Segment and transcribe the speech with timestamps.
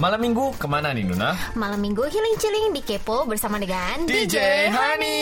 [0.00, 1.36] Malam minggu ke mana nih Nuna?
[1.52, 5.20] Malam minggu healing chilling di Kepo bersama dengan DJ Hani.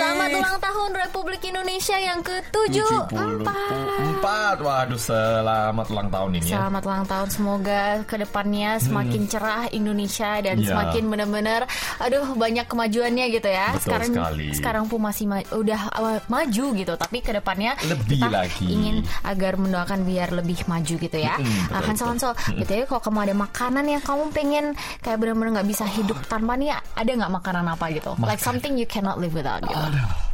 [0.00, 6.56] Selamat ulang tahun Republik Indonesia yang ke-74 74 Waduh selamat ulang tahun ini ya.
[6.56, 7.28] Selamat ulang tahun.
[7.28, 10.68] Semoga ke depannya semakin cerah Indonesia Dan Iya.
[10.70, 11.60] semakin benar-benar
[11.98, 13.68] Aduh banyak kemajuannya gitu ya.
[13.70, 14.46] Betul Sekarang sekali.
[14.54, 16.92] sekarang pun masih ma- udah uh, maju gitu.
[16.94, 18.64] Tapi ke depannya Lebih kita lagi.
[18.64, 21.36] ingin agar mendoakan biar lebih maju gitu ya.
[21.36, 24.64] Mm-mm, betul, Hansel Hansel gitu ya Kalau kamu ada makanan yang kamu pengen
[25.00, 28.16] Kayak benar-benar nggak bisa hidup tanpa nih Ada nggak makanan apa gitu?
[28.18, 29.76] Like something you cannot live without gitu.
[29.76, 30.31] Aduh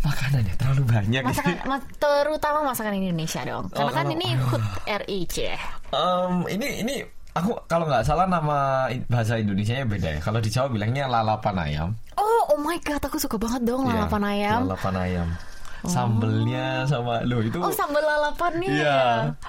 [0.00, 3.68] Makanannya terlalu banyak Masakan ma- terutama masakan Indonesia dong.
[3.68, 4.28] Karena Oh, kan ini.
[4.32, 5.36] HUT RI C.
[5.92, 6.96] Em, Ini ini
[7.30, 10.20] Aku kalau nggak salah nama bahasa Indonesianya beda ya.
[10.20, 11.88] Kalau di Jawa bilangnya lalapan ayam.
[12.18, 14.58] Oh, oh my god, aku suka banget dong Iya, lalapan ayam.
[14.66, 15.28] Lalapan ayam.
[15.84, 17.56] Sambelnya sama lo itu.
[17.56, 18.68] Oh, sambal lalapan nih.
[18.74, 19.00] Iya,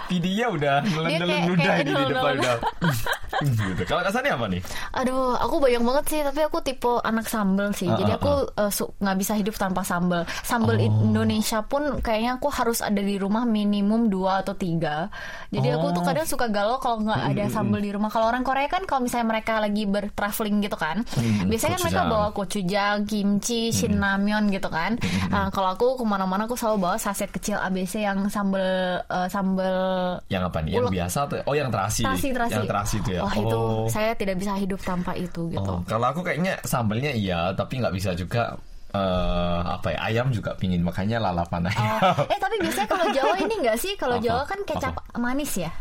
[0.05, 2.57] pidinya udah nelen-nelen ini di depan udah.
[3.41, 3.83] gitu.
[3.85, 4.61] Kalau kesannya apa nih?
[4.93, 7.87] Aduh, aku banyak banget sih, tapi aku tipe anak sambal sih.
[7.87, 10.23] Ah, Jadi ah, aku eh, su- nggak bisa hidup tanpa sambal.
[10.41, 10.83] Sambal Oh.
[10.83, 15.09] Indonesia pun kayaknya aku harus ada di rumah minimum dua atau tiga.
[15.49, 16.05] Jadi aku tuh Oh.
[16.05, 18.07] kadang suka galau kalau nggak ada sambal di rumah.
[18.07, 22.01] Kalau orang Korea kan kalau misalnya mereka lagi bertraveling gitu kan, Hmm, biasanya kan mereka
[22.05, 24.95] bawa gochujang, kimchi, shinramyeon gitu kan.
[25.27, 28.61] Nah, kalau aku ke mana-mana aku selalu bawa saset kecil ABC yang sambal
[29.01, 29.77] eh, sambal
[30.29, 30.71] Yang apa nih?
[30.77, 30.93] Yang Ulek.
[31.01, 31.37] biasa tuh?
[31.49, 32.01] Oh, yang terasi.
[32.05, 32.53] terasi terasi.
[32.53, 33.21] Yang terasi itu ya.
[33.25, 35.65] Wah itu saya tidak bisa hidup tanpa itu gitu.
[35.65, 38.53] Oh, kalau aku kayaknya sambelnya iya, tapi nggak bisa juga
[38.91, 41.89] eh apa ya ayam juga pingin makanya lalapan ayam.
[42.05, 43.93] Oh, eh tapi biasanya kalau Jawa ini enggak sih?
[43.97, 44.25] Kalau Apa?
[44.27, 45.71] Jawa kan kecap manis ya?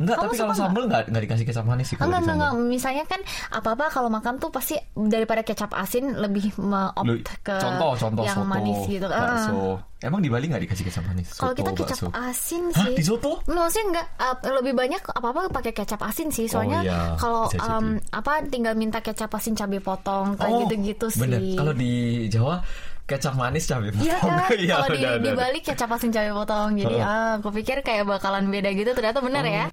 [0.00, 0.60] Enggak, Kamu tapi kalau nggak?
[0.64, 2.52] sambel nggak nggak dikasih kecap manis sih kalau Enggak, enggak, enggak.
[2.66, 3.20] Misalnya kan
[3.52, 7.04] apa-apa kalau makan tuh pasti daripada kecap asin lebih me-opt
[7.38, 9.04] ke contoh contoh yang soto, manis gitu.
[9.04, 9.76] Bakso.
[10.00, 11.28] Emang di Bali nggak dikasih kecap manis?
[11.34, 12.08] Kalau kita kecap bakso.
[12.16, 12.96] asin Hah, sih.
[12.96, 13.44] di soto?
[13.44, 16.48] Nggak, maksudnya enggak uh, lebih banyak apa-apa pakai kecap asin sih.
[16.48, 17.00] Soalnya Oh, iya.
[17.14, 21.20] kalau um, apa tinggal minta kecap asin cabai potong kayak Oh, gitu-gitu sih.
[21.20, 21.44] Bener.
[21.52, 21.92] Kalau di
[22.26, 22.64] Jawa
[23.04, 24.08] kecap manis cabai potong.
[24.08, 24.48] Iya kan?
[24.64, 25.30] Iya, Kalau di, di.
[25.36, 26.70] Bali kecap asin cabai potong.
[26.72, 28.90] Jadi ah, aku pikir kayak bakalan beda gitu.
[28.90, 29.68] Ternyata benar ya.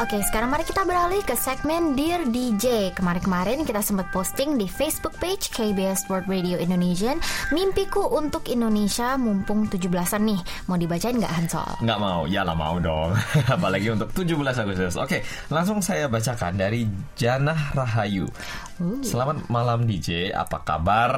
[0.00, 2.96] Oke, sekarang mari kita beralih ke segmen Dear DJ.
[2.96, 7.20] Kemarin-kemarin kita sempat posting di Facebook page KBS World Radio Indonesian
[7.52, 10.40] Mimpiku untuk Indonesia mumpung 17-an nih.
[10.72, 11.84] Mau dibacain nggak Hansol?
[11.84, 13.12] Nggak mau, ya lah mau dong.
[13.60, 14.96] Apalagi untuk 17 Agustus.
[14.96, 15.20] Oke,
[15.52, 18.24] langsung saya bacakan dari Janah Rahayu.
[19.06, 21.14] Selamat malam DJ, apa kabar?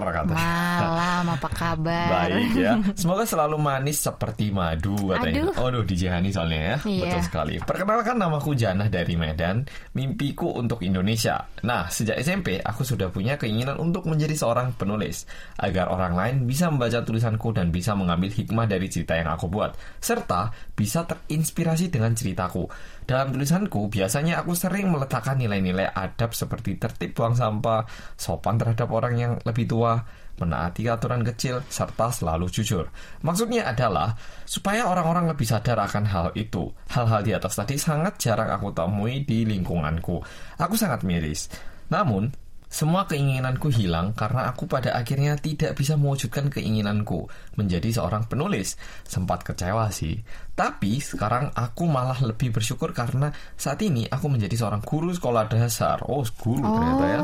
[0.00, 0.32] Kata.
[0.32, 2.08] Malam, apa kabar?
[2.08, 2.80] Baik ya.
[2.96, 5.52] Semoga selalu manis seperti madu katanya.
[5.52, 5.68] Aduh.
[5.68, 6.76] Aduh, DJ Hani soalnya ya.
[6.88, 7.02] Iya.
[7.04, 7.54] Betul sekali.
[7.60, 9.68] Perkenalkan namaku Janah dari Medan.
[9.92, 11.44] Mimpiku untuk Indonesia.
[11.68, 15.28] Nah, sejak SMP aku sudah punya keinginan untuk menjadi seorang penulis
[15.60, 19.76] agar orang lain bisa membaca tulisanku dan bisa mengambil hikmah dari cerita yang aku buat
[20.00, 22.64] serta bisa terinspirasi dengan ceritaku.
[23.12, 27.84] Dalam tulisanku, biasanya aku sering meletakkan nilai-nilai adab seperti tertib buang sampah,
[28.16, 30.00] sopan terhadap orang yang lebih tua,
[30.40, 32.88] menaati aturan kecil, serta selalu jujur.
[33.20, 34.16] Maksudnya adalah
[34.48, 36.72] supaya orang-orang lebih sadar akan hal itu.
[36.88, 40.16] Hal-hal di atas tadi sangat jarang aku temui di lingkunganku.
[40.56, 41.52] Aku sangat miris.
[41.92, 42.32] Namun,
[42.72, 47.28] semua keinginanku hilang karena aku pada akhirnya tidak bisa mewujudkan keinginanku
[47.60, 48.80] menjadi seorang penulis.
[49.04, 50.16] Sempat kecewa sih.
[50.56, 53.28] Tapi sekarang aku malah lebih bersyukur karena
[53.60, 56.00] saat ini aku menjadi seorang guru sekolah dasar.
[56.08, 57.20] Oh, guru ternyata ya.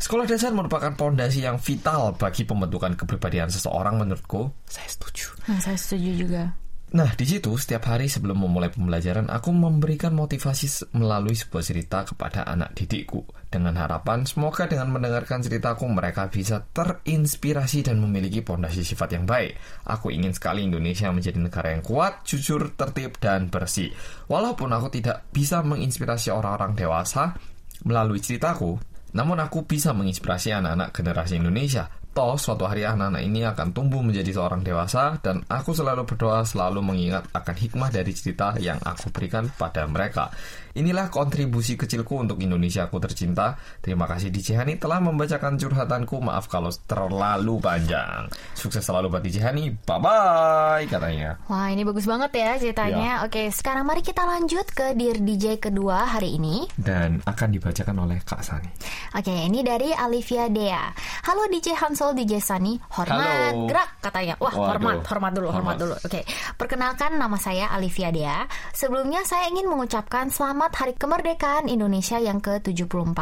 [0.00, 4.48] Sekolah dasar merupakan pondasi yang vital bagi pembentukan kepribadian seseorang menurutku.
[4.64, 5.28] Saya setuju.
[5.44, 6.63] Nah, saya setuju juga.
[6.94, 12.46] Nah, di situ setiap hari sebelum memulai pembelajaran, aku memberikan motivasi melalui sebuah cerita kepada
[12.46, 13.26] anak didikku.
[13.50, 19.58] Dengan harapan semoga dengan mendengarkan ceritaku mereka bisa terinspirasi dan memiliki pondasi sifat yang baik.
[19.90, 23.90] Aku ingin sekali Indonesia menjadi negara yang kuat, jujur, tertib, dan bersih.
[24.30, 27.34] Walaupun aku tidak bisa menginspirasi orang-orang dewasa
[27.82, 28.78] melalui ceritaku,
[29.18, 31.90] namun aku bisa menginspirasi anak-anak generasi Indonesia.
[32.14, 36.78] Toh suatu hari anak-anak ini akan tumbuh menjadi seorang dewasa dan aku selalu berdoa selalu
[36.78, 40.30] mengingat akan hikmah dari cerita yang aku berikan pada mereka.
[40.74, 43.54] Inilah kontribusi kecilku untuk Indonesiaku tercinta.
[43.78, 46.18] Terima kasih DJ Hani telah membacakan curhatanku.
[46.18, 48.26] Maaf kalau terlalu panjang.
[48.58, 49.70] Sukses selalu buat DJ Hani.
[49.70, 51.38] Bye-bye katanya.
[51.46, 53.22] Wah, ini bagus banget ya ceritanya.
[53.22, 56.66] Oke, sekarang mari kita lanjut ke Dear DJ kedua hari ini.
[56.74, 58.66] Dan akan dibacakan oleh Kak Sani.
[59.14, 60.90] Oke, ini dari Alivia Dea.
[61.22, 61.78] Halo DJ
[62.12, 62.76] DJ Sunny.
[62.92, 63.70] Hormat, Halo.
[63.70, 64.34] gerak katanya.
[64.36, 64.68] Wah, Waduh.
[64.68, 65.80] hormat, hormat dulu, hormat Hormat.
[65.80, 65.94] dulu.
[66.04, 66.20] Oke,
[66.60, 68.44] perkenalkan nama saya Alivia Dea.
[68.74, 73.18] Sebelumnya saya ingin mengucapkan selamat Hari Kemerdekaan Indonesia yang ke-74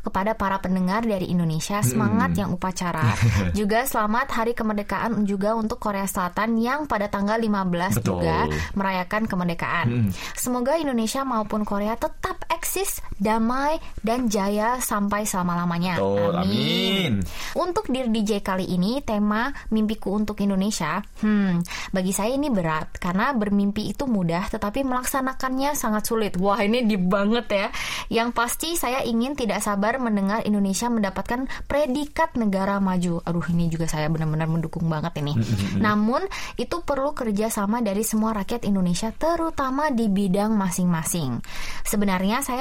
[0.00, 1.84] kepada para pendengar dari Indonesia.
[1.84, 3.04] Semangat yang upacara.
[3.58, 8.22] juga selamat Hari Kemerdekaan juga untuk Korea Selatan yang pada tanggal 15 Betul.
[8.22, 10.14] juga merayakan kemerdekaan.
[10.38, 16.00] Semoga Indonesia maupun Korea tetap eksis, damai dan jaya sampai selama-lamanya.
[16.00, 17.12] Betul, amin.
[17.52, 21.04] Untuk Dear DJ kali ini tema mimpiku untuk Indonesia.
[21.20, 21.60] Hmm,
[21.92, 26.40] bagi saya ini berat karena bermimpi itu mudah tetapi melaksanakannya sangat sulit.
[26.40, 27.66] Wah, ini deep banget ya.
[28.08, 33.20] Yang pasti saya ingin tidak sabar mendengar Indonesia mendapatkan predikat negara maju.
[33.28, 35.36] Aduh, ini juga saya benar-benar mendukung banget ini.
[35.84, 36.24] Namun,
[36.56, 41.42] itu perlu kerjasama dari semua rakyat Indonesia terutama di bidang masing-masing.
[41.82, 42.53] Sebenarnya saya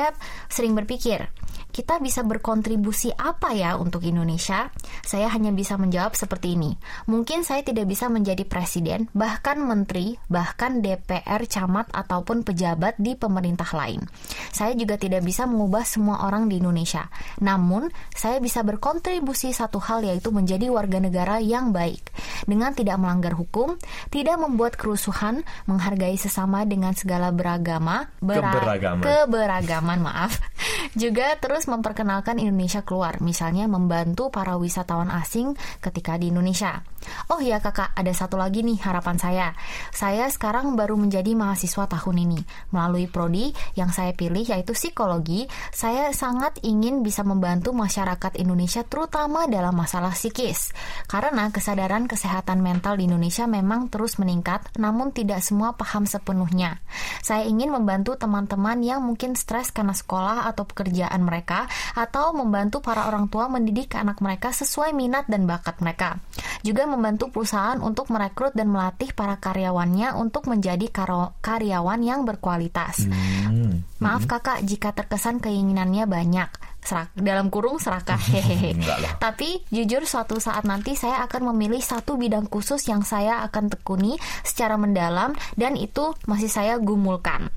[0.50, 1.30] sering berpikir,
[1.74, 4.70] kita bisa berkontribusi apa ya untuk Indonesia?
[5.02, 6.78] Saya hanya bisa menjawab seperti ini.
[7.10, 13.66] Mungkin saya tidak bisa menjadi presiden, bahkan menteri, bahkan DPR, camat, ataupun pejabat di pemerintah
[13.74, 14.06] lain.
[14.54, 17.10] Saya juga tidak bisa mengubah semua orang di Indonesia.
[17.42, 22.14] Namun, saya bisa berkontribusi satu hal yaitu menjadi warga negara yang baik.
[22.46, 23.82] Dengan tidak melanggar hukum,
[24.14, 29.02] tidak membuat kerusuhan, menghargai sesama dengan segala beragama, bera- Keberagaman.
[29.02, 30.38] keberagaman maaf
[31.02, 36.84] juga terus memperkenalkan Indonesia keluar misalnya membantu para wisatawan asing ketika di Indonesia.
[37.32, 39.48] Oh ya kakak ada satu lagi nih harapan saya.
[39.92, 42.40] Saya sekarang baru menjadi mahasiswa tahun ini.
[42.72, 49.46] Melalui prodi yang saya pilih yaitu psikologi saya sangat ingin bisa membantu masyarakat Indonesia terutama
[49.52, 50.72] dalam masalah psikis.
[51.12, 56.80] Karena kesadaran kesehatan mental di Indonesia memang terus meningkat namun tidak semua paham sepenuhnya.
[57.22, 61.53] Saya ingin membantu teman-teman yang mungkin stres karena sekolah atau pekerjaan mereka
[61.94, 66.18] atau membantu para orang tua mendidik anak mereka sesuai minat dan bakat mereka.
[66.66, 73.06] Juga membantu perusahaan untuk merekrut dan melatih para karyawannya untuk menjadi karo- karyawan yang berkualitas.
[73.06, 73.86] Hmm.
[74.04, 76.50] Maaf kakak jika terkesan keinginannya banyak.
[76.84, 78.76] Serak, dalam kurung serakah hehehe.
[79.16, 84.20] Tapi jujur suatu saat nanti saya akan memilih satu bidang khusus yang saya akan tekuni
[84.44, 87.48] secara mendalam dan itu masih saya gumulkan.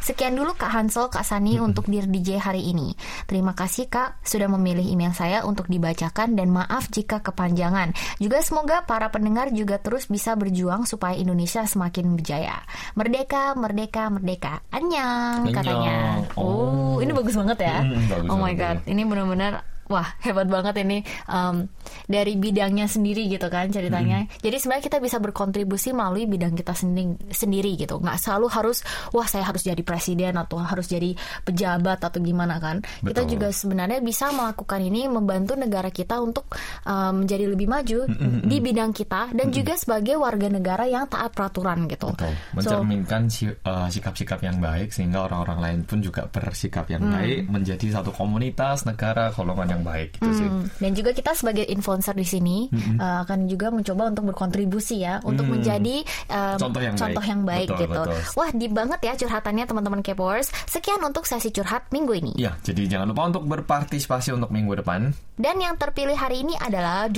[0.00, 2.92] Sekian dulu Kak Hansel, Kak Sani untuk Dear DJ hari ini.
[3.24, 7.92] Terima kasih Kak sudah memilih email saya untuk dibacakan dan maaf jika kepanjangan.
[8.20, 12.60] Juga semoga para pendengar juga terus bisa berjuang supaya Indonesia semakin berjaya.
[12.94, 14.60] Merdeka, merdeka, merdeka.
[14.68, 15.56] Anyang Annyeong.
[15.56, 15.96] katanya.
[16.36, 17.02] Oh, Oh.
[17.02, 17.82] ini bagus banget ya.
[17.82, 21.68] Hmm, bagus oh my god, ini benar-benar Wah hebat banget ini um,
[22.08, 24.26] dari bidangnya sendiri gitu kan ceritanya.
[24.40, 28.02] Jadi sebenarnya kita bisa berkontribusi melalui bidang kita sendiri, sendiri gitu.
[28.02, 28.82] Nggak selalu harus
[29.14, 31.14] wah saya harus jadi presiden atau harus jadi
[31.44, 32.82] pejabat atau gimana kan.
[33.04, 33.32] Kita Betul.
[33.38, 36.50] juga sebenarnya bisa melakukan ini membantu negara kita untuk
[36.84, 38.00] um, menjadi lebih maju
[38.44, 42.10] di bidang kita dan juga sebagai warga negara yang taat peraturan gitu.
[42.12, 42.32] Betul.
[42.56, 47.20] Mencerminkan eh, sikap-sikap yang baik sehingga orang-orang lain pun juga bersikap yang Hmm.
[47.20, 50.48] baik menjadi satu komunitas, negara, golongan yang baik gitu sih.
[50.48, 55.18] Hmm, Dan juga kita sebagai influencer di sini uh, akan juga mencoba untuk berkontribusi ya
[55.26, 57.26] untuk menjadi um, Contoh yang baik.
[57.26, 58.00] yang baik Betul, gitu.
[58.06, 58.18] betul.
[58.38, 60.48] Wah, deep banget ya curhatannya teman-teman Kpopers.
[60.70, 62.32] Sekian untuk sesi curhat minggu ini.
[62.38, 65.10] Ya, jadi jangan lupa untuk berpartisipasi untuk minggu depan.
[65.34, 67.10] Dan yang terpilih hari ini adalah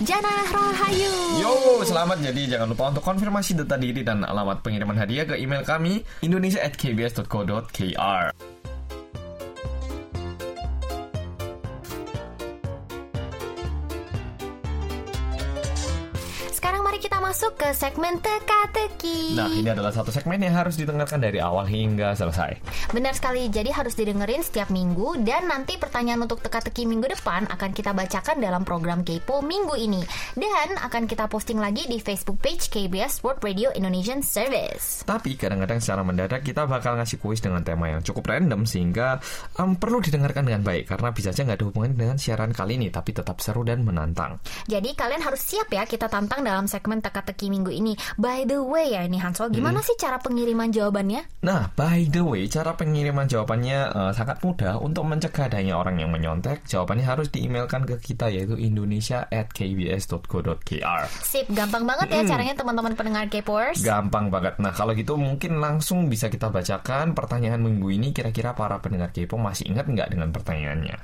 [0.00, 1.12] Jana Rahayu.
[1.42, 1.52] Yo,
[1.82, 2.22] selamat.
[2.24, 8.59] Jadi jangan lupa untuk konfirmasi data diri dan alamat pengiriman hadiah ke email kami indonesia@kbs.co.kr.
[17.00, 19.32] kita masuk ke segmen teka-teki.
[19.32, 22.60] Nah, ini adalah satu segmen yang harus didengarkan dari awal hingga selesai.
[22.92, 27.70] Benar sekali, jadi harus didengerin setiap minggu dan nanti pertanyaan untuk teka-teki minggu depan akan
[27.72, 30.04] kita bacakan dalam program Kepo minggu ini
[30.36, 35.00] dan akan kita posting lagi di Facebook page KBS World Radio Indonesian Service.
[35.08, 39.22] Tapi kadang-kadang secara mendadak kita bakal ngasih kuis dengan tema yang cukup random sehingga
[39.56, 42.92] em, perlu didengarkan dengan baik karena bisa aja nggak ada hubungan dengan siaran kali ini
[42.92, 44.36] tapi tetap seru dan menantang.
[44.68, 47.94] Jadi kalian harus siap ya kita tantang dalam segmen teka-teki minggu ini.
[48.18, 51.46] By the way ya ini Hansol, gimana sih cara pengiriman jawabannya?
[51.46, 56.10] Nah, by the way, cara pengiriman jawabannya eh, sangat mudah untuk mencegah adanya orang yang
[56.10, 56.66] menyontek.
[56.66, 61.02] Jawabannya harus diemailkan ke kita yaitu indonesia@kbs.co.kr.
[61.22, 63.86] Sip, gampang banget ya caranya teman-teman pendengar Kpopers.
[63.86, 64.56] Gampang banget.
[64.58, 68.16] Nah, kalau gitu mungkin langsung bisa kita bacakan pertanyaan minggu ini.
[68.16, 70.96] Kira-kira para pendengar Kepo masih ingat nggak dengan pertanyaannya?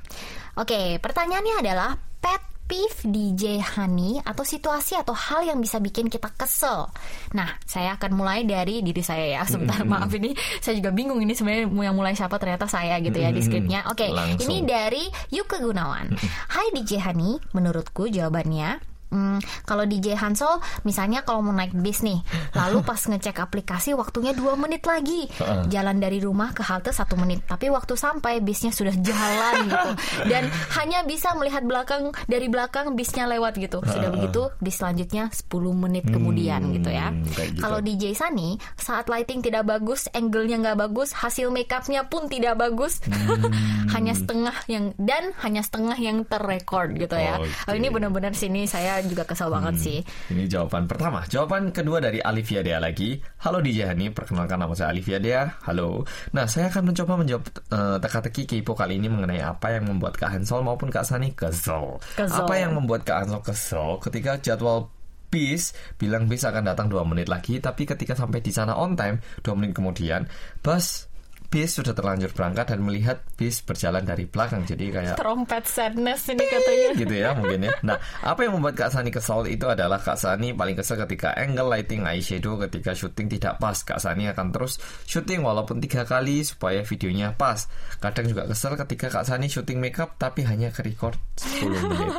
[0.57, 6.28] Oke, pertanyaannya adalah pet peeve DJ Hani atau situasi atau hal yang bisa bikin kita
[6.35, 6.90] kesel.
[7.32, 9.42] Nah, saya akan mulai dari diri saya ya.
[9.50, 13.30] Sebentar, maaf ini saya juga bingung ini sebenarnya yang mulai siapa ternyata saya gitu ya
[13.30, 13.87] di skripnya.
[13.88, 14.50] Oke, Langsung.
[14.50, 16.12] ini dari Yuke Gunawan.
[16.50, 22.18] Hai DJ Hani, menurutku jawabannya Hmm, kalau DJ Hansol misalnya kalau mau naik bis nih
[22.58, 25.30] lalu pas ngecek aplikasi waktunya dua menit lagi.
[25.70, 29.90] Jalan dari rumah ke halte satu menit tapi waktu sampai bisnya sudah jalan gitu.
[30.26, 33.78] Dan hanya bisa melihat belakang dari belakang bisnya lewat gitu.
[33.86, 37.14] Sudah begitu bis selanjutnya 10 menit kemudian gitu ya.
[37.14, 37.62] gitu.
[37.62, 42.98] kalau DJ Sani saat lighting tidak bagus angle-nya nggak bagus hasil makeupnya pun tidak bagus.
[43.94, 47.40] Hanya setengah yang dan hanya setengah yang terrecord gitu ya.
[47.40, 47.48] Oke.
[47.70, 49.99] Oh, ini benar-benar sini saya juga kesel banget sih
[50.33, 51.23] Ini jawaban pertama.
[51.29, 53.21] Jawaban kedua dari Alivia Dea lagi.
[53.45, 55.43] Halo DJ Hani, perkenalkan nama saya Alivia Dea.
[55.69, 56.03] Halo.
[56.33, 60.33] Nah, saya akan mencoba menjawab eh, teka-teki kepo kali ini mengenai apa yang membuat Kak
[60.33, 62.00] Hansol maupun Kak Sani kesel.
[62.17, 62.33] Kesel.
[62.33, 64.91] Apa yang membuat Kak Hansol kesel ketika jadwal
[65.26, 69.19] bis bilang bis akan datang 2 menit lagi tapi ketika sampai di sana on time
[69.43, 70.23] 2 menit kemudian
[70.62, 71.11] bus
[71.47, 76.45] bis sudah terlanjur berangkat dan melihat bis berjalan dari belakang jadi kayak trompet sadness ini
[76.45, 77.73] katanya gitu ya mungkin ya.
[77.83, 81.71] Nah, apa yang membuat Kak Sani kesal itu adalah Kak Sani paling kesel ketika angle
[81.71, 83.79] lighting eyeshadow ketika syuting tidak pas.
[83.83, 87.67] Kak Sani akan terus syuting walaupun tiga kali supaya videonya pas.
[87.99, 92.15] Kadang juga kesel ketika Kak Sani syuting makeup tapi hanya ke record 10 menit.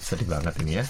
[0.06, 0.84] Sedih banget ini ya.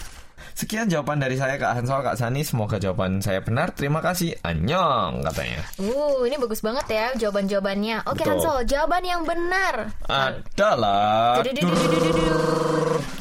[0.60, 2.44] Sekian jawaban dari saya Kak Hansol, Kak Sani.
[2.44, 3.72] Semoga jawaban saya benar.
[3.72, 4.36] Terima kasih.
[4.44, 5.64] Anyong katanya.
[5.80, 8.04] Uh, ini bagus banget ya jawaban-jawabannya.
[8.04, 8.36] Oke Betul.
[8.36, 9.88] Hansol, jawaban yang benar.
[10.04, 11.40] Adalah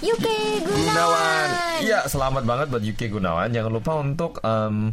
[0.03, 1.47] Yuke Gunawan.
[1.79, 3.55] Iya, selamat banget buat Yuki Gunawan.
[3.55, 4.91] Jangan lupa untuk em,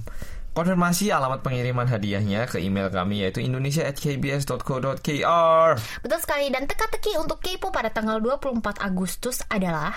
[0.56, 5.68] konfirmasi alamat pengiriman hadiahnya ke email kami yaitu indonesia@kbs.co.kr.
[6.00, 9.92] Betul sekali dan teka-teki untuk kepo pada tanggal 24 Agustus adalah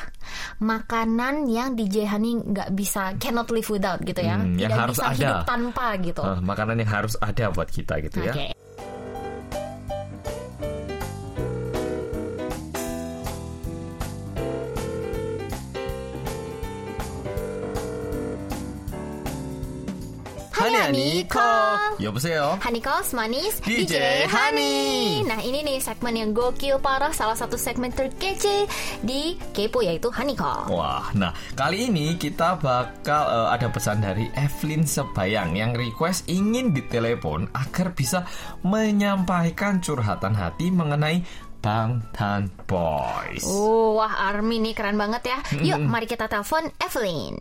[0.60, 4.36] makanan yang DJ Hani nggak bisa cannot live without gitu ya.
[4.36, 5.16] Hmm, yang Tidak harus bisa ada.
[5.16, 6.20] hidup tanpa gitu.
[6.20, 8.52] Eh, makanan yang harus ada buat kita gitu ya.
[20.59, 20.59] Oke.
[20.59, 21.99] Hai Hani, call.
[21.99, 22.59] 여보세요.
[22.59, 25.23] Honey Calls Manis DJ Honey.
[25.23, 28.67] Nah ini nih segmen yang gokil parah Salah satu segmen terkece
[29.01, 34.31] di Kepo yaitu Honey Call Wah, nah kali ini kita bakal eh, ada pesan dari
[34.35, 38.23] Evelyn Sebayang yang request ingin ditelepon agar bisa
[38.63, 41.23] menyampaikan curhatan hati mengenai
[41.59, 43.41] Bangtan Boys.
[43.43, 47.41] Oh, wah Army nih keren banget ya Yuk mari kita telepon Evelyn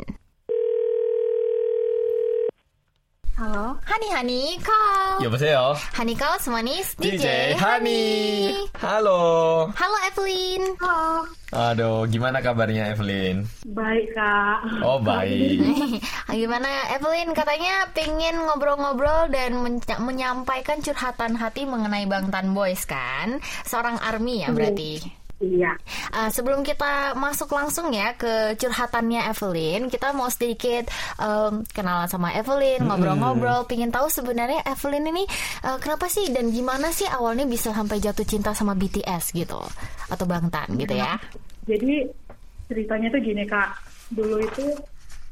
[3.37, 5.73] Halo, Honey Honey Call 여보세요.
[5.97, 8.53] Honey Calls Manis DJ Honey.
[8.77, 9.73] Halo.
[9.73, 11.25] Halo Evelyn halo.
[11.49, 13.49] Aduh, gimana kabarnya Evelyn?
[13.65, 14.85] Baik kak.
[14.85, 15.57] Oh, baik.
[16.29, 23.97] Gimana Evelyn katanya pengen ngobrol-ngobrol dan men- menyampaikan curhatan hati mengenai Bangtan Boys kan Seorang
[23.97, 25.01] Army ya berarti
[25.38, 25.78] Iya.
[26.10, 32.34] Uh, sebelum kita masuk langsung ya ke curhatannya Evelyn, kita mau sedikit um, kenalan sama
[32.34, 35.22] Evelyn, ngobrol-ngobrol, pingin tahu sebenarnya Evelyn ini
[35.62, 39.62] uh, kenapa sih dan gimana sih awalnya bisa sampai jatuh cinta sama BTS gitu
[40.10, 41.14] atau Bangtan gitu ya?
[41.70, 42.10] Jadi
[42.66, 43.78] ceritanya tuh gini kak.
[44.10, 44.74] Dulu itu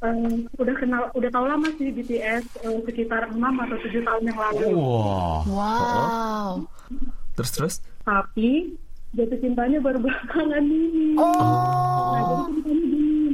[0.07, 4.39] em, udah kenal, udah tahu lama sih BTS eh, sekitar 6 atau 7 tahun yang
[4.39, 4.67] lalu.
[4.71, 5.43] Wah.
[5.51, 6.51] Wow.
[7.35, 7.75] Terus terus?
[8.07, 8.71] Tapi
[9.15, 11.15] jatuh cintanya baru belakangan ini.
[11.15, 12.11] Nah, Oh.
[12.13, 13.25] jadi ceritanya gini.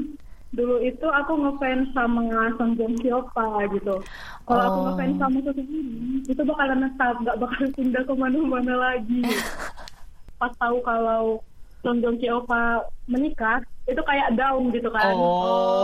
[0.53, 2.29] Dulu itu aku ngefans sama
[2.61, 3.97] Song Joong Ki Oppa gitu.
[4.45, 4.85] Kalau aku Oh.
[4.91, 9.21] ngefans sama seseorang, itu bakalan netap, nggak bakal pindah ke mana-mana lagi.
[10.41, 11.41] Pas tahu kalau
[11.81, 15.17] Song Joong Ki Oppa menikah, itu kayak down gitu kan.
[15.17, 15.83] Oh,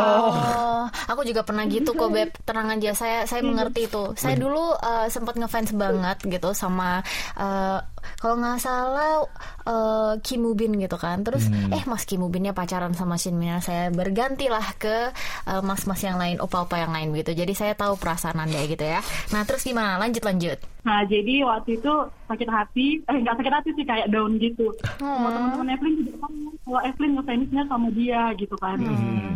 [1.09, 2.31] aku juga pernah gitu kok beb.
[2.49, 4.13] Tenang aja, saya saya mengerti itu.
[4.15, 7.01] Saya dulu eh, sempat ngefans banget gitu sama
[7.35, 7.79] eh,
[8.21, 9.25] kalau nggak salah
[9.65, 11.25] eh, Kim Woo Bin gitu kan.
[11.25, 13.59] Terus eh Mas Kim Woo Binnya pacaran sama Shin Min.
[13.65, 15.11] Saya bergantilah ke
[15.49, 17.33] eh, mas-mas yang lain, opa-opa yang lain gitu.
[17.33, 19.01] Jadi saya tahu perasaan anda gitu ya.
[19.33, 19.97] Nah terus gimana?
[19.97, 20.61] Lanjut lanjut.
[20.89, 21.95] Nah, jadi waktu itu
[22.31, 24.73] sakit hati, eh nggak sakit hati sih kayak down gitu.
[24.97, 28.79] Sama teman-teman Evelyn juga tahu kalau Evelyn ngefansnya sama dia gitu kan.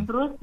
[0.09, 0.33] Terus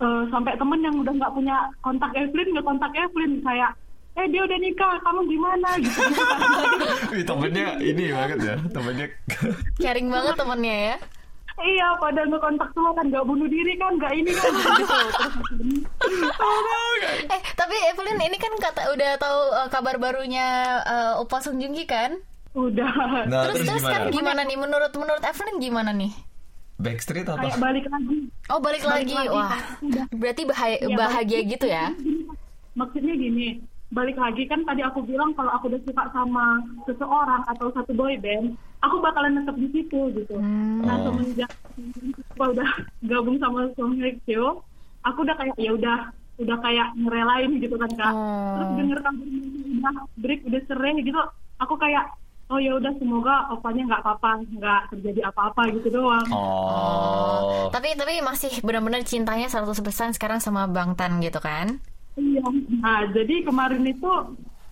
[0.00, 3.70] eh, sampai temen yang udah nggak punya kontak Evelyn nggak kontak Evelyn kayak
[4.18, 7.26] eh dia udah nikah kamu gimana gitu, gitu kan.
[7.30, 8.56] Temennya ini banget ya.
[8.68, 9.06] Temennya
[9.82, 10.96] Caring banget temennya ya.
[11.60, 14.96] iya pada ngekontak semua kan nggak bunuh diri kan nggak ini kan gitu
[16.00, 20.46] terus Eh tapi Evelyn ini kan kata udah tahu eh, kabar barunya
[20.82, 22.16] eh, Opa Ki kan?
[22.50, 22.90] udah
[23.30, 24.40] Nah, terus terus terus kan gimana?
[24.40, 26.10] gimana nih menurut menurut Evelyn gimana nih?
[26.80, 27.36] Backstreet atau?
[27.38, 28.16] kayak balik lagi
[28.48, 29.12] Oh balik, lagi.
[29.12, 29.60] lagi, Wah,
[30.10, 31.86] berarti bahagia, Iya, bahagia balik- gitu ya?
[32.72, 33.48] maksudnya gini
[33.90, 36.44] balik lagi kan tadi aku bilang kalau aku udah suka sama
[36.86, 40.38] seseorang atau satu boy band aku bakalan tetap di situ gitu
[40.80, 41.10] nah Oh.
[41.10, 41.50] semenjak
[42.30, 42.70] aku udah
[43.10, 44.62] gabung sama Song Hye Kyo
[45.02, 45.98] aku udah kayak ya udah
[46.38, 48.54] udah kayak ngerelain gitu kan kak Oh.
[48.54, 49.24] terus denger kabar
[49.74, 51.20] udah break udah cerai gitu
[51.58, 52.04] aku kayak
[52.50, 57.70] oh ya udah semoga opanya nggak apa-apa nggak terjadi apa-apa gitu doang Oh.
[57.70, 61.78] Tapi tapi masih benar-benar cintanya 100% sekarang sama Bang Tan gitu kan?
[62.18, 62.42] Iya.
[62.82, 64.10] Nah, jadi kemarin itu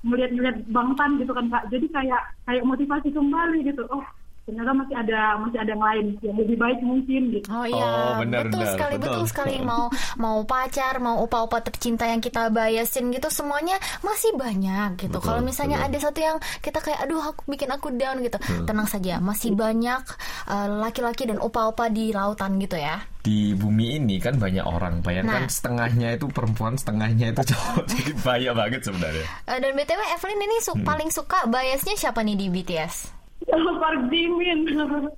[0.03, 1.71] ngeliat-ngeliat Bang Tan gitu kan Kak.
[1.71, 3.87] Jadi kayak kayak motivasi kembali gitu.
[3.91, 4.03] Oh,
[4.49, 7.47] ternyata masih ada masih ada yang lain yang lebih baik mungkin gitu.
[7.49, 9.13] Oh iya, Oh, benar, betul benar, sekali, betul.
[9.13, 9.27] betul.
[9.29, 9.55] sekali.
[9.61, 9.85] Mau
[10.17, 15.19] mau pacar, mau opa-opa tercinta yang kita bayasin gitu, semuanya masih banyak gitu.
[15.19, 15.89] Kalau misalnya betul.
[15.91, 20.01] ada satu yang kita kayak, aduh, aku bikin aku down gitu, tenang saja, masih banyak
[20.47, 23.05] uh, laki-laki dan opa-opa di lautan gitu ya.
[23.19, 25.03] Di bumi ini kan banyak orang.
[25.03, 25.51] Bayangkan Nah.
[25.51, 27.85] setengahnya itu perempuan, setengahnya itu cowok.
[27.93, 29.27] Jadi bahaya banget sebenarnya.
[29.45, 33.18] Uh, dan btw Evelyn ini su- paling suka biasnya siapa nih di BTS?
[33.49, 34.59] Park Jimin.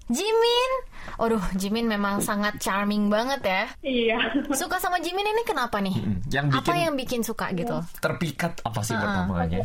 [0.09, 0.71] Jimin.
[1.19, 3.63] Aduh, Jimin memang sangat charming banget ya.
[3.83, 4.19] iya.
[4.51, 5.97] Suka sama Jimin ini kenapa nih?
[6.31, 7.77] Yang Apa bikin yang bikin suka gitu?
[7.99, 9.61] terpikat apa sih pertamanya?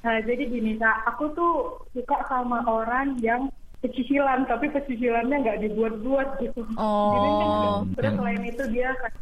[0.00, 1.54] Nah, jadi gini Kak, aku tuh
[1.90, 3.50] suka sama orang yang
[3.82, 6.62] pecicilan, tapi pecicilannya nggak dibuat-buat gitu.
[6.78, 7.10] Oh.
[7.12, 9.14] Jadi kan- Terus selain itu dia kayak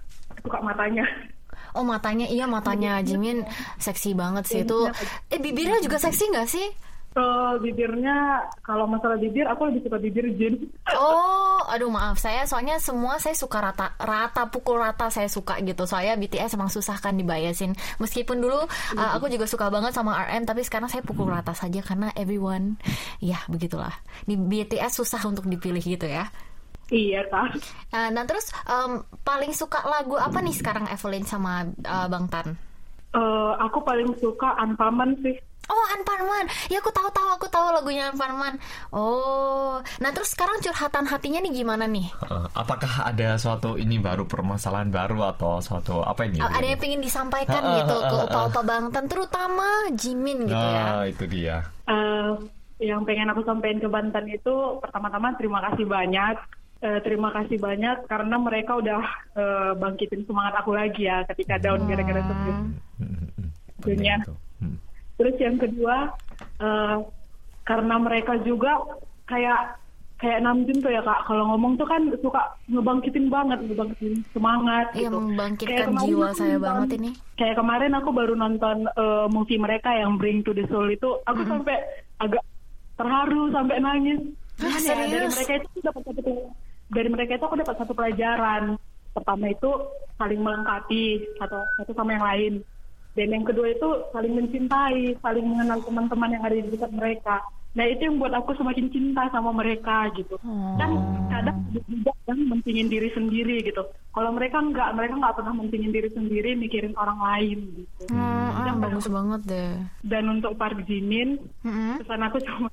[0.44, 1.04] suka matanya.
[1.74, 3.42] Oh matanya, iya matanya Jimin
[3.80, 4.86] seksi banget sih itu.
[5.26, 6.66] Eh bibirnya juga seksi nggak sih?
[7.14, 10.54] Kalau bibirnya, kalau masalah bibir, aku lebih suka bibir Jin.
[10.94, 15.86] Oh, aduh maaf saya soalnya semua saya suka rata rata pukul rata saya suka gitu.
[15.86, 17.74] Soalnya BTS emang susah kan dibayasin.
[17.98, 21.82] Meskipun dulu uh, aku juga suka banget sama RM tapi sekarang saya pukul rata saja
[21.82, 22.78] karena everyone
[23.18, 23.94] ya begitulah.
[24.22, 26.30] Di BTS susah untuk dipilih gitu ya.
[26.94, 27.58] Iya Kak.
[27.90, 32.54] Uh, nah terus um, paling suka lagu apa nih sekarang Evelyn sama uh, Bang Tan?
[33.14, 35.38] Eh, aku paling suka Anpaman sih.
[35.68, 36.46] Oh, Anparman.
[36.68, 38.60] Ya aku tahu tahu aku tahu lagunya Anparman.
[38.92, 39.80] Oh.
[40.00, 42.06] Nah, terus sekarang curhatan hatinya nih gimana nih?
[42.24, 46.40] Uh, apakah ada suatu ini baru permasalahan baru atau suatu apa ini?
[46.40, 51.12] Ada yang pengen disampaikan gitu ah, ke ah, opa-opa Bangtan terutama Jimin gitu Nah, ya.
[51.12, 51.56] itu dia.
[51.88, 52.30] Eh,
[52.84, 56.36] yang pengen aku sampaikan ke Banten itu pertama-tama terima kasih banyak.
[56.84, 59.00] Eh, terima kasih banyak karena mereka udah
[59.40, 62.76] eh, bangkitin semangat aku lagi ya ketika down gara-gara sebelum.
[63.00, 63.48] Hmm, hmm, hmm.
[63.80, 64.16] Dunia.
[64.20, 64.43] Hmm.
[65.14, 65.96] Terus yang kedua
[66.58, 66.96] eh,
[67.62, 68.76] karena mereka juga
[69.24, 69.80] kayak
[70.14, 75.10] kayak Namjoon tuh ya kak kalau ngomong tuh kan suka ngebangkitin banget ngebangkitin semangat Iya,
[75.10, 75.16] gitu.
[75.18, 77.10] Kayak membangkitkan kemarin jiwa saya nonton- banget ini.
[77.34, 81.40] Kayak kemarin aku baru nonton eh, movie mereka yang Bring to the Soul itu aku
[81.44, 81.76] sampai
[82.18, 82.42] agak
[82.94, 84.20] terharu sampai nangis.
[84.54, 86.20] Gimana ya, Dari mereka itu dapat satu
[86.84, 88.62] dari mereka itu aku dapat satu pelajaran.
[89.10, 89.70] Pertama itu
[90.14, 91.02] saling melengkapi
[91.36, 92.52] satu satu sama yang lain.
[93.14, 97.36] Dan yang kedua itu saling mencintai, saling mengenal teman-teman yang ada di dekat mereka.
[97.74, 100.38] Nah itu yang buat aku semakin cinta sama mereka gitu.
[100.78, 100.90] Kan
[101.26, 103.82] kadang ada juga yang mentingin diri sendiri gitu.
[104.14, 108.02] Kalau mereka nggak, mereka nggak pernah mentingin diri sendiri, mikirin orang lain gitu.
[108.14, 109.74] Hmm, ah, bagus banget deh.
[110.06, 111.98] Dan untuk Park Jimin, Mm-mm.
[111.98, 112.70] pesan aku cuma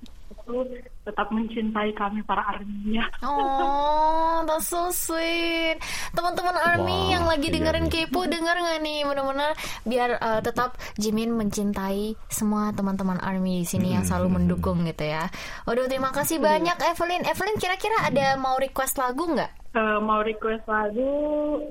[1.11, 3.03] tetap mencintai kami para arminya.
[3.19, 5.75] Oh, that's so sweet.
[6.15, 7.91] Teman-teman Army Wah, yang lagi iya dengerin nih.
[7.91, 8.99] Kepo denger nggak nih?
[9.03, 9.51] Benar-benar
[9.83, 15.27] biar uh, tetap Jimin mencintai semua teman-teman Army di sini yang selalu mendukung gitu ya.
[15.67, 17.27] Waduh, terima kasih banyak Evelyn.
[17.27, 19.61] Evelyn kira-kira ada mau request lagu nggak?
[19.71, 21.07] Eh, mau request lagu,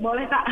[0.01, 0.45] boleh kak?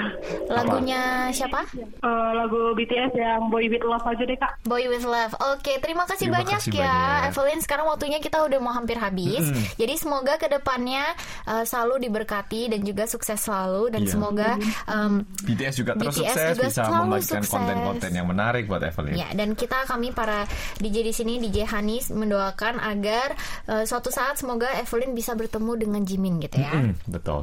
[0.53, 1.64] Lagunya siapa?
[1.81, 4.61] Eh, lagu BTS yang Boy With Love aja deh kak.
[4.68, 5.33] Boy with Love.
[5.57, 7.33] Oke, terima kasih Terima banyak kasih ya, banyak.
[7.33, 7.61] Evelyn.
[7.64, 9.42] Sekarang waktunya kita udah mau hampir habis.
[9.42, 9.64] Mm -hmm.
[9.74, 11.04] Jadi semoga ke depannya
[11.44, 14.12] uh, eh, selalu diberkati dan juga sukses selalu dan yeah.
[14.14, 14.50] semoga
[14.86, 19.18] um, BTS juga terus BTS sukses juga bisa membagikan konten-konten yang menarik buat Evelyn.
[19.18, 20.46] Ya dan kita kami para
[20.78, 23.34] DJ di sini DJ Hanis mendoakan agar
[23.66, 26.72] uh, suatu saat semoga Evelyn bisa bertemu dengan Jimin gitu ya.
[26.72, 27.42] Mm -hmm, betul.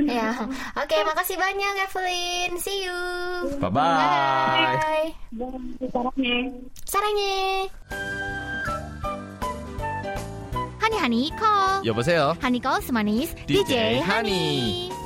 [0.00, 2.50] Ya, oke, okay, makasih banyak Evelyn.
[2.56, 2.96] See you.
[3.60, 4.80] Bye bye.
[4.80, 5.12] Bye.
[5.92, 6.36] Sarangnya.
[6.88, 8.48] Sarangnya.
[11.00, 11.86] 하니 하니 콜.
[11.86, 12.34] 여보세요.
[12.40, 14.99] 하니 콜 스마니스 DJ DJ 하니.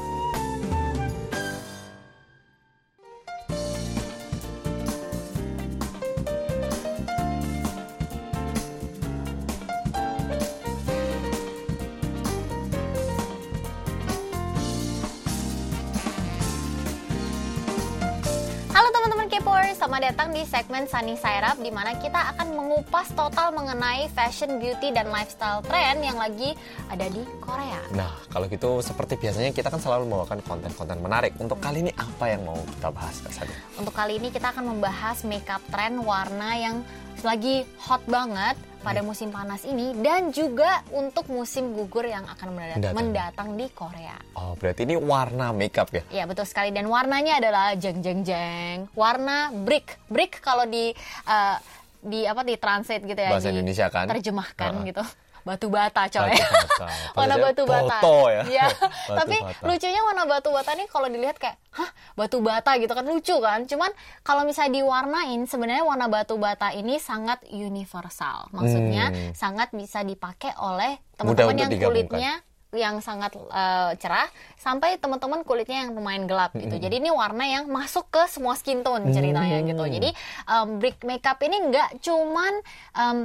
[20.54, 25.58] Segmen Sunny Side Up di mana kita akan mengupas total mengenai fashion, beauty, dan lifestyle
[25.66, 26.54] trend yang lagi
[26.86, 27.82] ada di Korea.
[27.90, 31.34] Nah, kalau gitu seperti biasanya kita kan selalu membawakan konten-konten menarik.
[31.42, 33.54] Untuk kali ini apa yang mau kita bahas, Kak Sadi?
[33.82, 36.86] Untuk kali ini kita akan membahas makeup trend warna yang
[37.26, 39.08] lagi hot banget pada hmm.
[39.08, 44.20] musim panas ini dan juga untuk musim gugur yang akan mendatang, mendatang di Korea.
[44.36, 46.04] Oh, berarti ini warna makeup ya?
[46.12, 48.92] Iya, betul sekali dan warnanya adalah jeng jeng jeng.
[48.92, 49.96] Warna brick.
[50.12, 50.92] Brick kalau di
[51.24, 51.56] uh,
[52.04, 54.88] di apa di translate gitu ya bahasa Indonesia kan terjemahkan uh -huh.
[54.92, 55.04] gitu
[55.44, 56.86] batu bata coy batu bata.
[57.20, 57.96] warna batu bata
[58.32, 58.66] ya, ya.
[59.12, 59.60] tapi bata.
[59.68, 63.68] lucunya warna batu bata ini kalau dilihat kayak hah batu bata gitu kan lucu kan
[63.68, 63.92] cuman
[64.24, 69.36] kalau misalnya diwarnain sebenarnya warna batu bata ini sangat universal maksudnya hmm.
[69.36, 72.32] sangat bisa dipakai oleh teman-teman yang kulitnya
[72.74, 74.26] yang sangat uh, cerah
[74.58, 76.74] sampai teman-teman kulitnya yang lumayan gelap gitu.
[76.76, 79.84] Jadi ini warna yang masuk ke semua skin tone ceritanya gitu.
[79.86, 80.10] Jadi
[80.50, 82.54] um, brick makeup ini nggak cuman
[82.98, 83.18] um,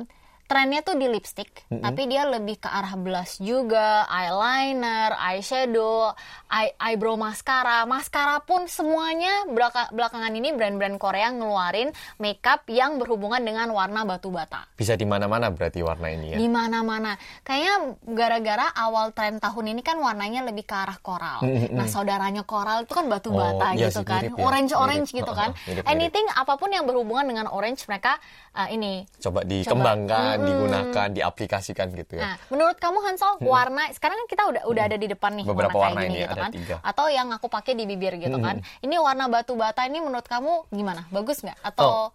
[0.49, 1.85] trennya tuh di lipstick, mm-hmm.
[1.85, 6.17] tapi dia lebih ke arah blush juga, eyeliner, eyeshadow,
[6.49, 13.45] eye, eyebrow mascara, mascara pun semuanya belaka, belakangan ini brand-brand Korea ngeluarin makeup yang berhubungan
[13.45, 14.65] dengan warna batu bata.
[14.73, 16.37] Bisa di mana-mana berarti warna ini ya?
[16.41, 17.13] Di mana-mana.
[17.45, 21.45] Kayaknya gara-gara awal tren tahun ini kan warnanya lebih ke arah koral.
[21.45, 21.77] Mm-hmm.
[21.77, 25.21] Nah saudaranya koral itu kan batu bata oh, iya gitu kan, orange-orange ya.
[25.21, 25.53] gitu kan.
[25.69, 25.93] Mirip, mirip.
[25.93, 28.17] Anything apa pun yang berhubungan dengan orange mereka
[28.57, 30.38] uh, ini coba dikembangkan, coba.
[30.45, 31.15] Digunakan, hmm.
[31.15, 32.21] diaplikasikan gitu ya.
[32.23, 33.47] Nah, menurut kamu Hansol, hmm.
[33.47, 36.33] warna sekarang kan kita udah udah ada di depan nih beberapa warna, warna ini gitu
[36.33, 36.51] ada kan.
[36.53, 36.75] Tiga.
[36.83, 38.45] Atau yang aku pakai di bibir gitu hmm.
[38.45, 38.55] kan.
[38.79, 41.07] Ini warna batu bata ini menurut kamu gimana?
[41.09, 41.59] Bagus nggak?
[41.63, 42.09] Atau oh.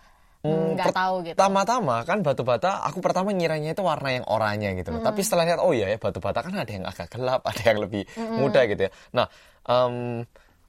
[0.44, 1.36] Hmm, nggak tahu gitu.
[1.40, 4.92] Pertama-tama kan batu bata, aku pertama ngiranya itu warna yang oranye gitu.
[4.92, 5.00] Hmm.
[5.00, 7.80] Tapi setelah lihat, oh iya ya batu bata kan ada yang agak gelap, ada yang
[7.80, 8.44] lebih hmm.
[8.44, 8.90] muda gitu ya.
[9.16, 9.26] Nah,
[9.64, 10.20] um,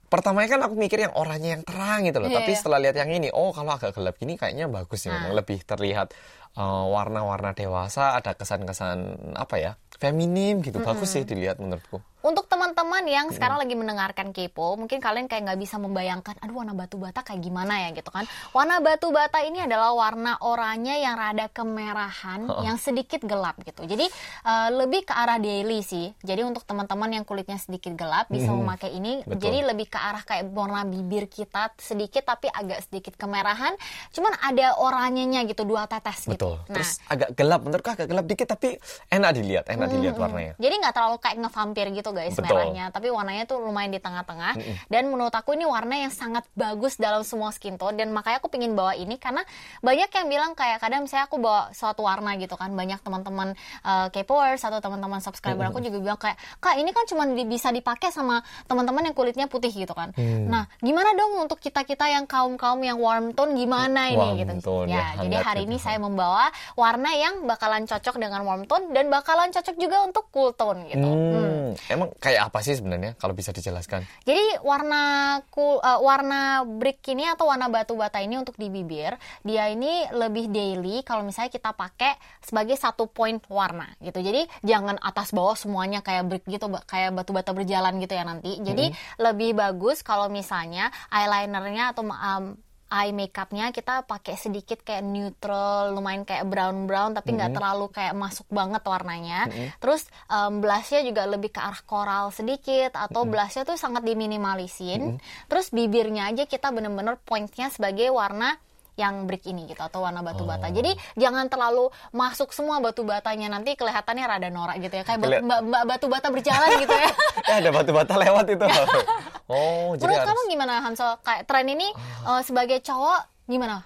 [0.06, 2.30] pertamanya kan aku mikir yang oranye yang terang gitu loh.
[2.30, 2.58] Yeah, Tapi yeah.
[2.58, 5.34] setelah lihat yang ini, oh kalau agak gelap gini kayaknya bagus ya, nah.
[5.34, 6.14] lebih terlihat
[6.56, 10.78] uh, warna-warna dewasa, ada kesan-kesan apa ya, feminim gitu.
[10.78, 10.90] Mm -hmm.
[10.96, 12.00] Bagus sih dilihat menurutku.
[12.26, 16.74] Untuk teman-teman yang sekarang lagi mendengarkan Kepo, mungkin kalian kayak nggak bisa membayangkan, aduh warna
[16.74, 18.26] batu bata kayak gimana ya gitu kan.
[18.50, 22.66] Warna batu bata ini adalah warna oranye yang rada kemerahan, oh.
[22.66, 23.86] yang sedikit gelap gitu.
[23.86, 24.10] Jadi
[24.42, 26.10] uh, lebih ke arah daily sih.
[26.18, 28.58] Jadi untuk teman-teman yang kulitnya sedikit gelap bisa hmm.
[28.58, 29.22] memakai ini.
[29.22, 29.46] Betul.
[29.46, 33.78] Jadi lebih ke arah kayak warna bibir kita sedikit tapi agak sedikit kemerahan.
[34.10, 36.34] Cuman ada oranyenya gitu, dua tetes gitu.
[36.34, 36.54] Betul.
[36.66, 38.82] Nah, Terus agak gelap, menurutku agak gelap dikit tapi
[39.14, 40.58] enak dilihat, enak dilihat warnanya.
[40.58, 42.56] Jadi nggak terlalu kayak ngevampir gitu guys Betul.
[42.56, 44.56] merahnya, tapi warnanya tuh lumayan di tengah-tengah.
[44.56, 44.76] Mm -hmm.
[44.88, 48.48] Dan menurut aku ini warna yang sangat bagus dalam semua skin tone dan makanya aku
[48.48, 49.44] pingin bawa ini karena
[49.84, 53.52] banyak yang bilang kayak kadang misalnya aku bawa suatu warna gitu kan, banyak teman-teman
[53.84, 55.76] uh, K-popers atau teman-teman subscriber mm -hmm.
[55.76, 59.46] aku juga bilang kayak, "Kak, ini kan cuma di, bisa dipakai sama teman-teman yang kulitnya
[59.46, 60.48] putih gitu kan." Mm.
[60.48, 64.52] Nah, gimana dong untuk kita-kita yang kaum-kaum yang warm tone gimana ini warm gitu.
[64.64, 66.48] Tone, ya, ya jadi hari ini saya membawa
[66.78, 71.04] warna yang bakalan cocok dengan warm tone dan bakalan cocok juga untuk cool tone gitu.
[71.04, 71.34] Hmm.
[71.34, 71.68] Hmm.
[71.90, 74.04] Emang kayak apa sih sebenarnya kalau bisa dijelaskan?
[74.22, 79.16] Jadi warna cool, uh, warna brick ini atau warna batu bata ini untuk di bibir,
[79.42, 84.20] dia ini lebih daily kalau misalnya kita pakai sebagai satu point warna gitu.
[84.20, 88.58] Jadi jangan atas bawah semuanya kayak brick gitu, kayak batu bata berjalan gitu ya nanti.
[88.60, 89.22] Jadi hmm.
[89.22, 96.22] lebih bagus kalau misalnya eyelinernya atau um, eye makeupnya kita pakai sedikit kayak neutral lumayan
[96.22, 97.58] kayak brown brown tapi nggak mm -hmm.
[97.58, 99.68] terlalu kayak masuk banget warnanya mm -hmm.
[99.82, 103.32] terus um, blushnya juga lebih ke arah koral sedikit atau mm -hmm.
[103.34, 105.46] blushnya tuh sangat diminimalisin mm -hmm.
[105.50, 108.54] terus bibirnya aja kita bener-bener pointnya sebagai warna
[108.96, 110.66] yang brick ini gitu atau warna batu bata.
[110.66, 110.72] Oh.
[110.72, 115.36] Jadi jangan terlalu masuk semua batu batanya nanti kelihatannya rada norak gitu ya kayak Keli
[115.44, 117.10] mbak batu bata berjalan gitu ya.
[117.44, 118.66] ya ada batu bata lewat itu.
[119.52, 120.28] oh, jadi Menurut harus...
[120.32, 121.10] kamu gimana Hansel?
[121.20, 121.88] Kayak tren ini
[122.24, 122.40] oh.
[122.40, 123.84] uh, sebagai cowok gimana?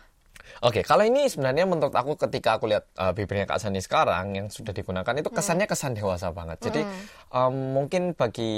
[0.60, 4.34] Oke, okay, kalau ini sebenarnya menurut aku ketika aku lihat uh, bibirnya Kak Sani sekarang
[4.34, 5.72] yang sudah digunakan itu kesannya hmm.
[5.72, 6.58] kesan dewasa banget.
[6.60, 7.32] Jadi mm.
[7.32, 8.52] um, mungkin bagi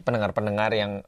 [0.00, 1.04] pendengar-pendengar yang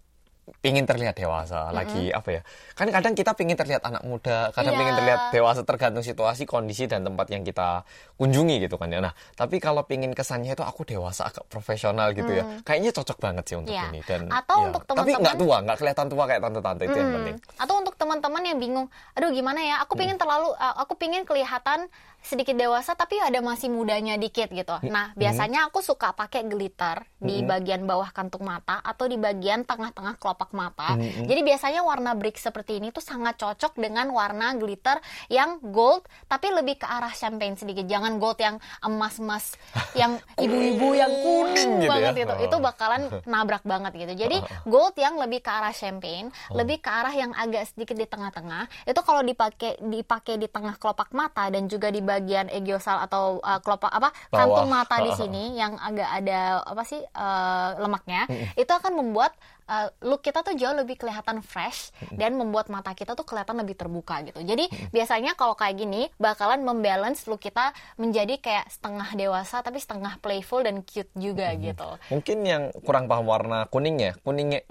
[0.58, 1.76] pingin terlihat dewasa mm -hmm.
[1.76, 2.42] lagi apa ya
[2.74, 4.80] kan kadang kita pingin terlihat anak muda kadang yeah.
[4.80, 7.82] pingin terlihat dewasa tergantung situasi kondisi dan tempat yang kita
[8.18, 12.28] kunjungi gitu kan ya nah tapi kalau pingin kesannya itu aku dewasa agak profesional gitu
[12.28, 12.38] mm.
[12.38, 13.88] ya kayaknya cocok banget sih untuk yeah.
[13.88, 14.66] ini dan atau ya.
[14.72, 16.88] untuk teman-teman tapi nggak tua nggak kelihatan tua kayak tante-tante mm.
[16.88, 18.86] itu yang penting atau teman-teman yang bingung
[19.18, 20.22] aduh gimana ya aku pingin mm.
[20.22, 24.74] terlalu uh, aku pingin kelihatan sedikit dewasa tapi ada masih mudanya dikit gitu.
[24.74, 24.90] Hmm.
[24.90, 27.48] Nah, biasanya aku suka pakai glitter di hmm.
[27.48, 30.98] bagian bawah kantung mata atau di bagian tengah-tengah kelopak mata.
[30.98, 34.98] Jadi biasanya warna brick seperti ini tuh sangat cocok dengan warna glitter
[35.30, 37.86] yang gold tapi lebih ke arah champagne sedikit.
[37.86, 39.54] Jangan gold yang emas-emas
[40.00, 42.24] yang ibu-ibu yang kuning gitu banget ya?
[42.28, 42.34] itu.
[42.50, 44.14] Itu bakalan nabrak banget gitu.
[44.26, 44.36] Jadi
[44.68, 46.60] gold yang lebih ke arah champagne, oh.
[46.60, 48.88] lebih ke arah yang agak sedikit di tengah-tengah.
[48.88, 53.60] Itu kalau dipakai dipakai di tengah kelopak mata dan juga di bagian egiosal atau uh,
[53.62, 58.98] kelopak apa kantung mata di sini yang agak ada apa sih uh, lemaknya, itu akan
[58.98, 59.32] membuat
[59.68, 63.76] uh, look kita tuh jauh lebih kelihatan fresh dan membuat mata kita tuh kelihatan lebih
[63.76, 64.40] terbuka gitu.
[64.40, 70.18] Jadi biasanya kalau kayak gini bakalan membalance look kita menjadi kayak setengah dewasa tapi setengah
[70.24, 71.60] playful dan cute juga hmm.
[71.62, 71.88] gitu.
[72.10, 74.64] Mungkin yang kurang paham warna kuning ya, kuningnya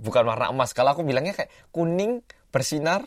[0.00, 0.72] bukan warna emas.
[0.72, 3.04] Kalau aku bilangnya kayak kuning bersinar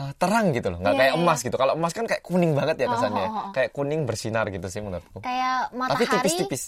[0.00, 1.22] uh, terang gitu loh, nggak yeah, kayak yeah.
[1.22, 1.56] emas gitu.
[1.60, 3.52] Kalau emas kan kayak kuning banget ya oh, kesannya, oh, oh, oh.
[3.52, 5.20] kayak kuning bersinar gitu sih menurutku.
[5.20, 6.04] Kayak matahari.
[6.04, 6.62] Tapi tipis-tipis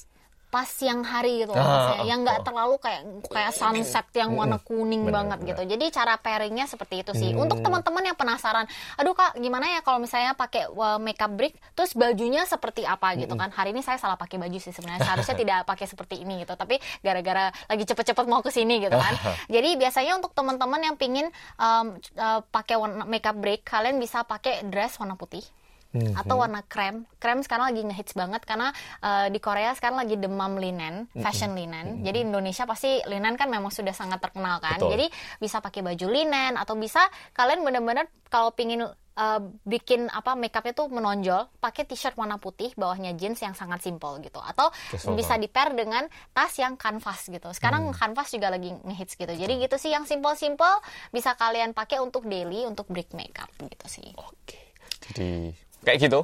[0.53, 5.17] pas siang hari gitu ah, yang nggak terlalu kayak kayak sunset yang warna kuning bener,
[5.17, 5.51] banget bener.
[5.57, 7.33] gitu jadi cara pairingnya seperti itu sih.
[7.33, 7.49] Hmm.
[7.49, 8.69] untuk teman-teman yang penasaran
[9.01, 13.15] aduh kak gimana ya kalau misalnya pakai uh, makeup brick terus bajunya seperti apa?
[13.17, 13.49] gitu kan.
[13.49, 15.03] Hari ini saya salah pakai baju sih sebenarnya.
[15.09, 16.55] Seharusnya tidak pakai seperti ini gitu.
[16.59, 19.15] Tapi gara-gara lagi cepet-cepet mau ke sini gitu kan.
[19.55, 24.99] Jadi biasanya untuk teman-teman yang pingin um, uh, pakai makeup brick kalian bisa pakai dress
[24.99, 25.43] warna putih
[25.92, 27.09] hmm atau warna krem.
[27.16, 31.98] Krem sekarang lagi ngehits banget karena uh, di Korea sekarang lagi demam linen, fashion linen.
[31.98, 32.05] Mm-hmm.
[32.05, 34.81] Jadi Indonesia pasti linen kan memang sudah sangat terkenal kan.
[34.81, 34.92] Betul.
[34.96, 35.07] Jadi
[35.40, 37.00] bisa pakai baju linen atau bisa
[37.33, 38.85] kalian benar-benar kalau pingin
[39.16, 44.20] uh, bikin apa makeupnya tuh menonjol, pakai t-shirt warna putih, bawahnya jeans yang sangat simple
[44.24, 44.40] gitu.
[44.40, 47.52] Atau Kesel bisa di pair dengan tas yang canvas gitu.
[47.52, 47.96] Sekarang hmm.
[47.96, 49.33] canvas juga lagi ngehits gitu.
[49.33, 50.81] Jadi gitu sih yang simple-simple
[51.12, 54.09] bisa kalian pakai untuk daily, untuk break makeup gitu sih.
[54.16, 54.72] Oke.
[55.02, 55.52] Jadi
[55.83, 56.21] kayak gitu.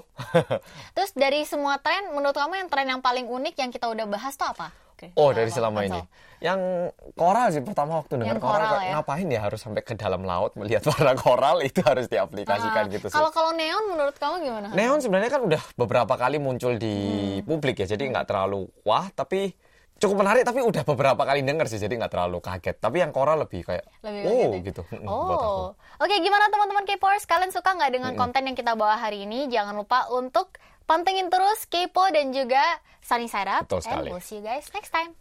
[0.97, 4.35] Terus dari semua tren, menurut kamu yang tren yang paling unik yang kita udah bahas
[4.39, 4.71] tuh apa?
[4.99, 5.15] Okay.
[5.15, 6.03] Oh dari selama ini,
[6.43, 8.99] yang koral sih pertama waktu dengar koral, koral ya?
[8.99, 13.07] ngapain ya harus sampai ke dalam laut melihat warna koral itu harus diaplikasikan uh, gitu
[13.07, 13.15] sih.
[13.15, 14.75] Kalau kalau neon menurut kamu gimana?
[14.75, 16.95] Neon sebenarnya kan udah beberapa kali muncul di
[17.39, 17.47] hmm.
[17.47, 19.55] publik ya, jadi nggak terlalu wah tapi
[19.99, 23.35] cukup menarik tapi udah beberapa kali denger sih jadi nggak terlalu kaget tapi yang Cora
[23.35, 24.59] lebih kayak lebih oh ya?
[24.63, 28.21] gitu oh oke okay, gimana teman-teman K-popers kalian suka nggak dengan hmm.
[28.21, 30.55] konten yang kita bawa hari ini jangan lupa untuk
[30.87, 32.63] pantengin terus K-pop dan juga
[33.03, 34.09] Sunny Side Up Betul sekali.
[34.09, 35.13] and we'll see you guys next time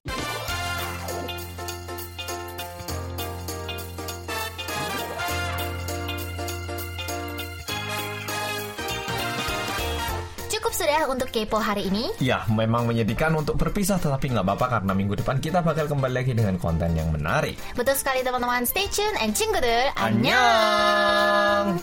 [10.77, 12.13] sudah untuk Kepo hari ini?
[12.21, 16.37] Ya, memang menyedihkan untuk berpisah tetapi nggak apa-apa karena minggu depan kita bakal kembali lagi
[16.37, 17.57] dengan konten yang menarik.
[17.73, 18.61] Betul sekali teman-teman.
[18.69, 19.89] Stay tune and cinggudur.
[19.97, 21.81] Annyeong!